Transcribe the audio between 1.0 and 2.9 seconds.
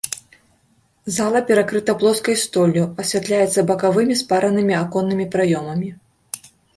Зала перакрыта плоскай столлю,